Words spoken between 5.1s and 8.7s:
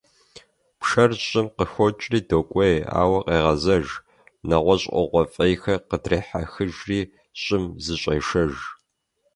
фӀейхэр къыздрехьэхыжри, щӀым зыщӀешэж.